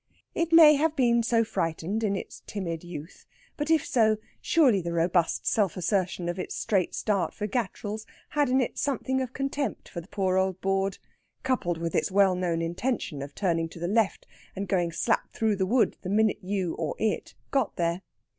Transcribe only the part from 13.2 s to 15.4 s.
of turning to the left and going slap